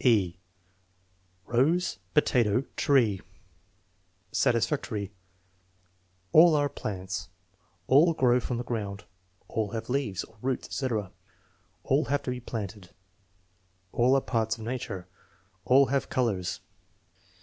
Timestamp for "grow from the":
8.12-8.62